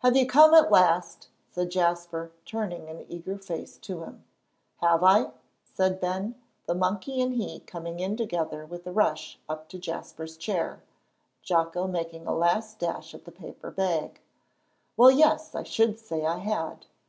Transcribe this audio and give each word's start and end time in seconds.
"Have 0.00 0.16
you 0.16 0.26
come 0.26 0.52
at 0.54 0.72
last!" 0.72 1.28
said 1.48 1.70
Jasper, 1.70 2.32
turning 2.44 2.88
an 2.88 3.06
eager 3.08 3.38
face 3.38 3.76
to 3.78 4.02
him. 4.02 4.24
"Have 4.78 5.04
I?" 5.04 5.30
said 5.62 6.00
Ben, 6.00 6.34
the 6.66 6.74
monkey 6.74 7.20
and 7.20 7.34
he 7.34 7.60
coming 7.60 8.00
in 8.00 8.16
together 8.16 8.66
with 8.66 8.84
a 8.88 8.90
rush 8.90 9.38
up 9.48 9.68
to 9.68 9.78
Jasper's 9.78 10.36
chair, 10.36 10.82
Jocko 11.42 11.86
making 11.86 12.26
a 12.26 12.34
last 12.34 12.80
dash 12.80 13.14
at 13.14 13.24
the 13.24 13.30
paper 13.30 13.70
bag; 13.70 14.20
"well, 14.96 15.12
yes, 15.12 15.54
I 15.54 15.62
should 15.62 16.00
say 16.00 16.26
I 16.26 16.38
had. 16.38 16.86